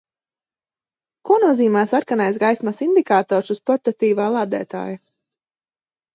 Ko 1.29 1.37
nozīmē 1.43 1.83
sarkanais 1.91 2.39
gaismas 2.45 2.81
indikators 2.87 3.53
uz 3.57 3.61
portatīvā 3.69 4.27
lādētāja? 4.39 4.99